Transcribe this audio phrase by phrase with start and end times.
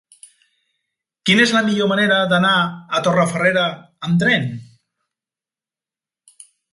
[1.29, 2.53] Quina és la millor manera d'anar
[2.99, 3.65] a Torrefarrera
[4.09, 4.49] amb tren?